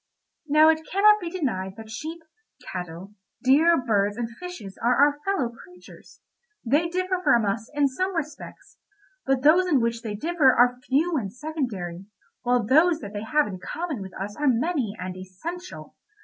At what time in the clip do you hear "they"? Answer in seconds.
6.65-6.87, 10.01-10.15, 13.13-13.21